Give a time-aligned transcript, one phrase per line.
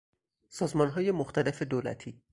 [0.49, 2.21] سازمانهای مختلف دولتی